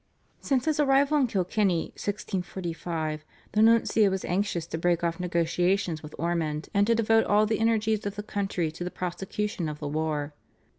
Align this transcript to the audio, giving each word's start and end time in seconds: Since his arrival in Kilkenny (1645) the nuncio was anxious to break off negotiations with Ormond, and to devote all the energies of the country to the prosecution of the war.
Since 0.39 0.65
his 0.65 0.79
arrival 0.79 1.15
in 1.19 1.27
Kilkenny 1.27 1.91
(1645) 1.95 3.23
the 3.51 3.61
nuncio 3.61 4.09
was 4.09 4.25
anxious 4.25 4.65
to 4.65 4.79
break 4.79 5.03
off 5.03 5.19
negotiations 5.19 6.01
with 6.01 6.15
Ormond, 6.17 6.69
and 6.73 6.87
to 6.87 6.95
devote 6.95 7.25
all 7.25 7.45
the 7.45 7.59
energies 7.59 8.03
of 8.07 8.15
the 8.15 8.23
country 8.23 8.71
to 8.71 8.83
the 8.83 8.89
prosecution 8.89 9.69
of 9.69 9.77
the 9.77 9.87
war. 9.87 10.33